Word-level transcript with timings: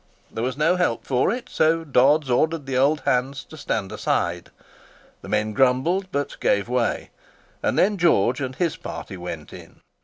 There 0.31 0.43
was 0.43 0.57
no 0.57 0.77
help 0.77 1.05
for 1.05 1.31
it, 1.31 1.47
so 1.47 1.83
Dodds 1.83 2.27
ordered 2.27 2.65
the 2.65 2.75
old 2.75 3.01
hands 3.01 3.43
to 3.45 3.55
stand 3.55 3.91
aside. 3.91 4.49
The 5.21 5.29
men 5.29 5.53
grumbled, 5.53 6.07
but 6.11 6.39
gave 6.39 6.67
way; 6.67 7.11
and 7.61 7.77
then 7.77 7.99
George 7.99 8.41
and 8.41 8.55
his 8.55 8.77
party 8.77 9.15
went 9.15 9.53
in. 9.53 9.79